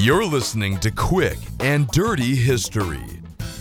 [0.00, 3.02] You're listening to Quick and Dirty History,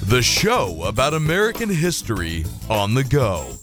[0.04, 3.54] the show about American history on the go.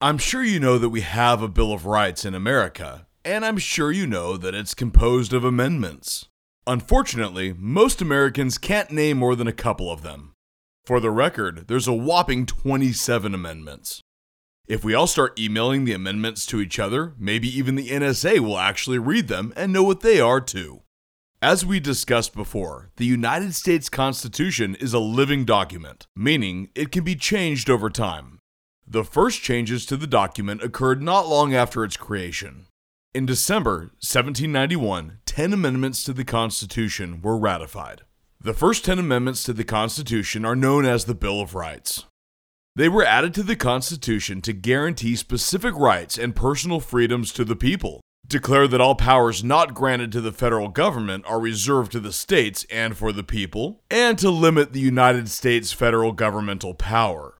[0.00, 3.58] I'm sure you know that we have a Bill of Rights in America, and I'm
[3.58, 6.28] sure you know that it's composed of amendments.
[6.68, 10.34] Unfortunately, most Americans can't name more than a couple of them.
[10.84, 14.02] For the record, there's a whopping 27 amendments.
[14.66, 18.56] If we all start emailing the amendments to each other, maybe even the NSA will
[18.56, 20.80] actually read them and know what they are too.
[21.42, 27.04] As we discussed before, the United States Constitution is a living document, meaning it can
[27.04, 28.38] be changed over time.
[28.86, 32.64] The first changes to the document occurred not long after its creation.
[33.12, 38.00] In December 1791, 10 amendments to the Constitution were ratified.
[38.40, 42.06] The first 10 amendments to the Constitution are known as the Bill of Rights.
[42.76, 47.54] They were added to the Constitution to guarantee specific rights and personal freedoms to the
[47.54, 52.12] people, declare that all powers not granted to the federal government are reserved to the
[52.12, 57.38] states and for the people, and to limit the United States federal governmental power.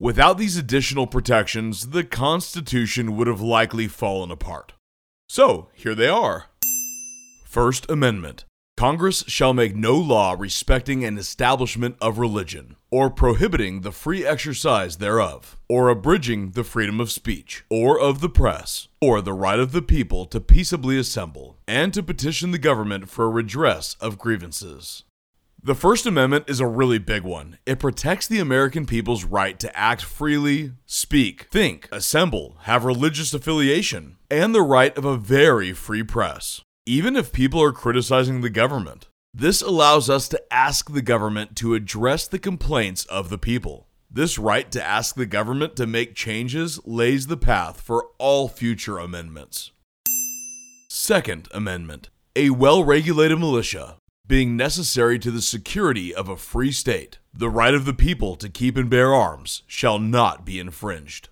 [0.00, 4.72] Without these additional protections, the Constitution would have likely fallen apart.
[5.28, 6.46] So, here they are.
[7.46, 8.44] First Amendment
[8.76, 14.98] Congress shall make no law respecting an establishment of religion, or prohibiting the free exercise
[14.98, 19.72] thereof, or abridging the freedom of speech, or of the press, or the right of
[19.72, 25.02] the people to peaceably assemble, and to petition the government for a redress of grievances.
[25.64, 27.58] The First Amendment is a really big one.
[27.66, 34.18] It protects the American people's right to act freely, speak, think, assemble, have religious affiliation,
[34.30, 39.08] and the right of a very free press even if people are criticizing the government.
[39.34, 43.86] This allows us to ask the government to address the complaints of the people.
[44.10, 48.98] This right to ask the government to make changes lays the path for all future
[48.98, 49.70] amendments.
[50.90, 57.18] Second Amendment A well regulated militia, being necessary to the security of a free state,
[57.32, 61.30] the right of the people to keep and bear arms shall not be infringed.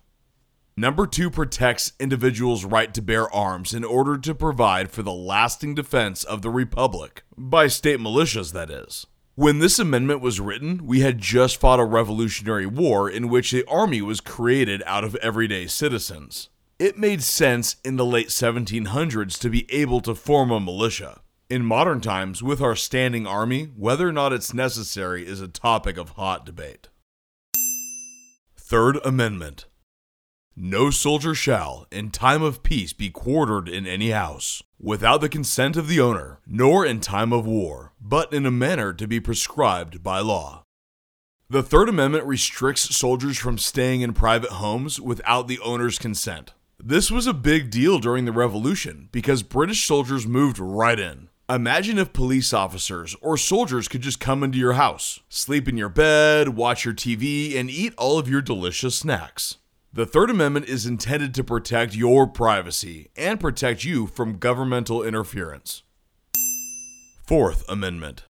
[0.81, 5.75] Number two protects individuals' right to bear arms in order to provide for the lasting
[5.75, 9.05] defense of the Republic, by state militias, that is.
[9.35, 13.63] When this amendment was written, we had just fought a Revolutionary War in which the
[13.67, 16.49] army was created out of everyday citizens.
[16.79, 21.21] It made sense in the late 1700s to be able to form a militia.
[21.47, 25.97] In modern times, with our standing army, whether or not it's necessary is a topic
[25.97, 26.87] of hot debate.
[28.57, 29.65] Third Amendment
[30.55, 35.77] no soldier shall, in time of peace, be quartered in any house, without the consent
[35.77, 40.03] of the owner, nor in time of war, but in a manner to be prescribed
[40.03, 40.63] by law.
[41.49, 46.53] The Third Amendment restricts soldiers from staying in private homes without the owner's consent.
[46.83, 51.29] This was a big deal during the Revolution because British soldiers moved right in.
[51.49, 55.89] Imagine if police officers or soldiers could just come into your house, sleep in your
[55.89, 59.57] bed, watch your TV, and eat all of your delicious snacks.
[59.93, 65.83] The Third Amendment is intended to protect your privacy and protect you from governmental interference.
[67.27, 68.23] Fourth Amendment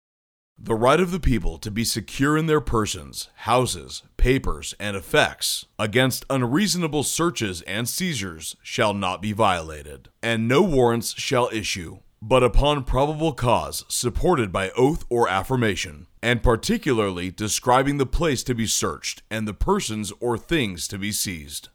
[0.57, 5.67] The right of the people to be secure in their persons, houses, papers, and effects
[5.77, 12.43] against unreasonable searches and seizures shall not be violated, and no warrants shall issue but
[12.43, 18.67] upon probable cause supported by oath or affirmation, and particularly describing the place to be
[18.67, 21.69] searched and the persons or things to be seized.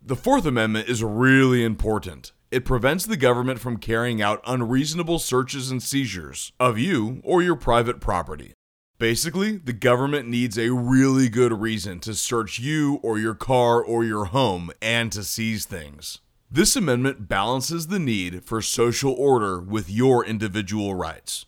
[0.00, 2.32] The Fourth Amendment is really important.
[2.50, 7.56] It prevents the government from carrying out unreasonable searches and seizures of you or your
[7.56, 8.52] private property.
[8.98, 14.04] Basically, the government needs a really good reason to search you or your car or
[14.04, 16.20] your home and to seize things.
[16.50, 21.46] This amendment balances the need for social order with your individual rights.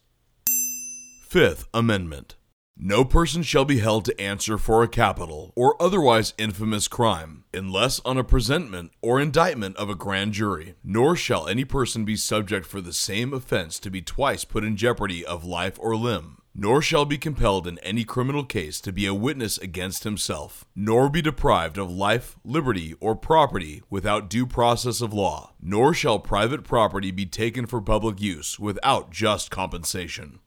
[1.29, 2.35] Fifth Amendment
[2.77, 8.01] No person shall be held to answer for a capital or otherwise infamous crime, unless
[8.01, 12.67] on a presentment or indictment of a grand jury, nor shall any person be subject
[12.67, 16.81] for the same offense to be twice put in jeopardy of life or limb nor
[16.81, 21.21] shall be compelled in any criminal case to be a witness against himself, nor be
[21.21, 27.11] deprived of life, liberty, or property without due process of law, nor shall private property
[27.11, 30.39] be taken for public use without just compensation.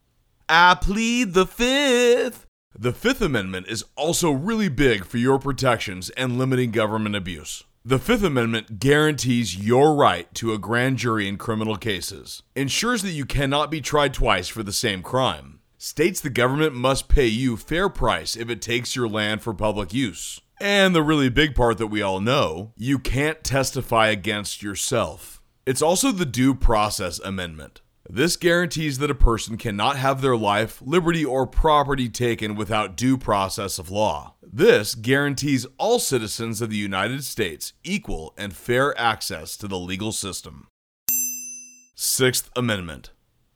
[0.50, 2.48] I plead the fifth.
[2.78, 7.66] The Fifth Amendment is also really big for your protections and limiting government abuse.
[7.86, 13.12] The Fifth Amendment guarantees your right to a grand jury in criminal cases, ensures that
[13.12, 17.56] you cannot be tried twice for the same crime, states the government must pay you
[17.56, 20.42] fair price if it takes your land for public use.
[20.60, 25.42] And the really big part that we all know you can't testify against yourself.
[25.66, 27.80] It's also the Due Process Amendment.
[28.10, 33.18] This guarantees that a person cannot have their life, liberty, or property taken without due
[33.18, 34.34] process of law.
[34.44, 40.12] This guarantees all citizens of the United States equal and fair access to the legal
[40.12, 40.68] system.
[41.96, 43.12] Sixth Amendment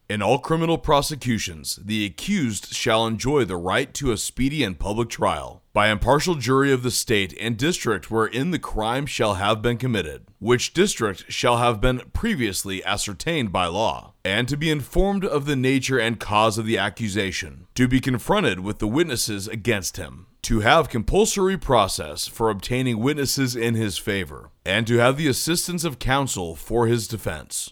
[0.09, 5.09] in all criminal prosecutions, the accused shall enjoy the right to a speedy and public
[5.09, 9.77] trial by impartial jury of the state and district wherein the crime shall have been
[9.77, 15.45] committed, which district shall have been previously ascertained by law, and to be informed of
[15.45, 20.27] the nature and cause of the accusation, to be confronted with the witnesses against him,
[20.44, 25.83] to have compulsory process for obtaining witnesses in his favor, and to have the assistance
[25.83, 27.71] of counsel for his defense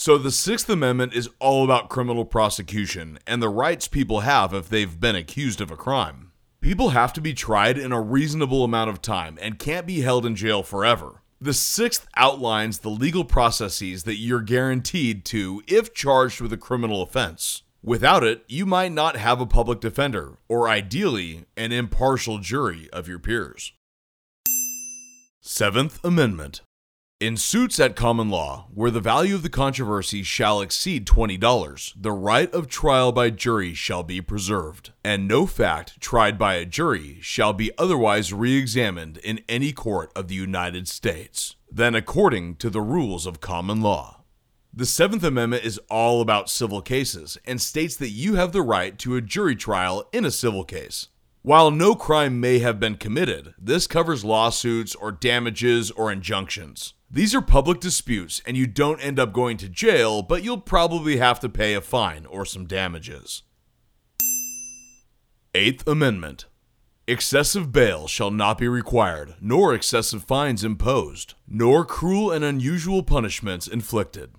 [0.00, 4.66] so the Sixth Amendment is all about criminal prosecution and the rights people have if
[4.66, 6.32] they've been accused of a crime.
[6.62, 10.24] People have to be tried in a reasonable amount of time and can't be held
[10.24, 11.20] in jail forever.
[11.38, 17.02] The sixth outlines the legal processes that you're guaranteed to if charged with a criminal
[17.02, 17.62] offense.
[17.82, 23.06] Without it, you might not have a public defender, or ideally, an impartial jury of
[23.06, 23.74] your peers.
[25.42, 26.62] Seventh Amendment
[27.20, 32.12] in suits at common law, where the value of the controversy shall exceed $20, the
[32.12, 37.18] right of trial by jury shall be preserved, and no fact tried by a jury
[37.20, 42.70] shall be otherwise re examined in any court of the United States than according to
[42.70, 44.22] the rules of common law.
[44.72, 48.98] The Seventh Amendment is all about civil cases and states that you have the right
[49.00, 51.08] to a jury trial in a civil case.
[51.42, 56.94] While no crime may have been committed, this covers lawsuits or damages or injunctions.
[57.12, 61.16] These are public disputes, and you don't end up going to jail, but you'll probably
[61.16, 63.42] have to pay a fine or some damages.
[65.52, 66.46] Eighth Amendment
[67.08, 73.66] Excessive bail shall not be required, nor excessive fines imposed, nor cruel and unusual punishments
[73.66, 74.30] inflicted.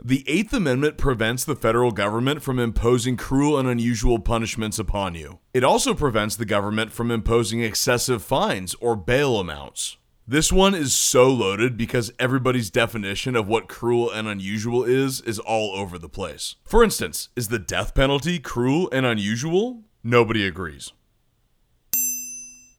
[0.00, 5.40] The Eighth Amendment prevents the federal government from imposing cruel and unusual punishments upon you.
[5.52, 9.96] It also prevents the government from imposing excessive fines or bail amounts.
[10.30, 15.40] This one is so loaded because everybody's definition of what cruel and unusual is is
[15.40, 16.54] all over the place.
[16.62, 19.82] For instance, is the death penalty cruel and unusual?
[20.04, 20.92] Nobody agrees.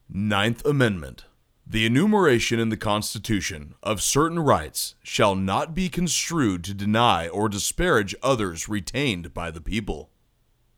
[0.10, 1.26] Ninth Amendment.
[1.68, 7.50] The enumeration in the Constitution of certain rights shall not be construed to deny or
[7.50, 10.10] disparage others retained by the people.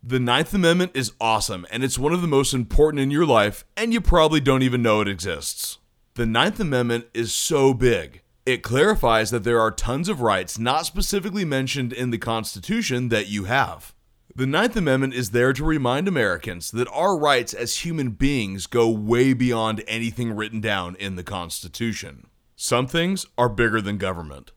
[0.02, 3.64] The Ninth Amendment is awesome and it's one of the most important in your life,
[3.78, 5.78] and you probably don't even know it exists.
[6.16, 8.22] The Ninth Amendment is so big.
[8.46, 13.30] It clarifies that there are tons of rights not specifically mentioned in the Constitution that
[13.30, 13.96] you have.
[14.36, 18.92] The Ninth Amendment is there to remind Americans that our rights as human beings go
[18.92, 22.28] way beyond anything written down in the Constitution.
[22.56, 24.52] Some things are bigger than government.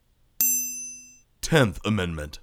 [1.40, 2.38] Tenth Amendment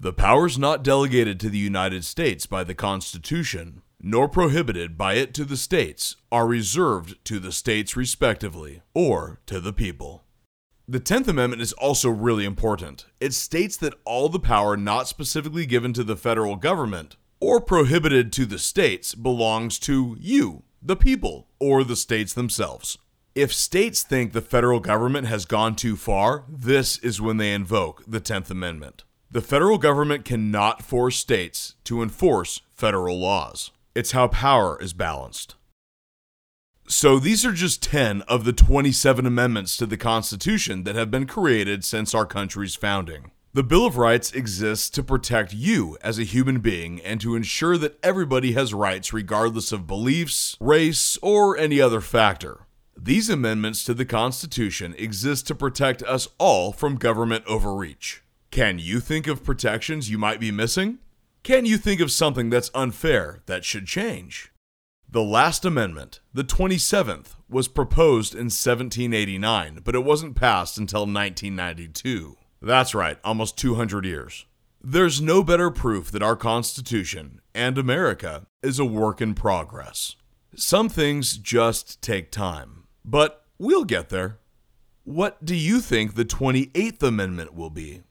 [0.00, 5.34] The powers not delegated to the United States by the Constitution nor prohibited by it
[5.34, 10.24] to the states, are reserved to the states respectively, or to the people.
[10.88, 13.06] The 10th Amendment is also really important.
[13.20, 18.32] It states that all the power not specifically given to the federal government or prohibited
[18.32, 22.98] to the states belongs to you, the people, or the states themselves.
[23.34, 28.02] If states think the federal government has gone too far, this is when they invoke
[28.06, 29.04] the 10th Amendment.
[29.30, 33.70] The federal government cannot force states to enforce federal laws.
[33.94, 35.56] It's how power is balanced.
[36.86, 41.26] So these are just 10 of the 27 amendments to the Constitution that have been
[41.26, 43.32] created since our country's founding.
[43.52, 47.76] The Bill of Rights exists to protect you as a human being and to ensure
[47.78, 52.66] that everybody has rights regardless of beliefs, race, or any other factor.
[52.96, 58.22] These amendments to the Constitution exist to protect us all from government overreach.
[58.52, 60.98] Can you think of protections you might be missing?
[61.42, 64.52] Can you think of something that's unfair that should change?
[65.08, 72.36] The last amendment, the 27th, was proposed in 1789, but it wasn't passed until 1992.
[72.60, 74.44] That's right, almost 200 years.
[74.82, 80.16] There's no better proof that our Constitution and America is a work in progress.
[80.54, 84.40] Some things just take time, but we'll get there.
[85.04, 88.02] What do you think the 28th Amendment will be?